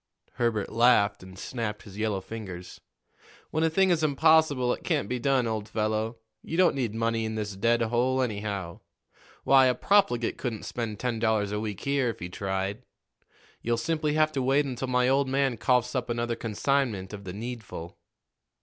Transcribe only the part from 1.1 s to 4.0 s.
and snapped his yellow fingers. "When a thing